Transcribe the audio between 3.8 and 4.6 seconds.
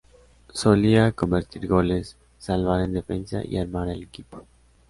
al equipo.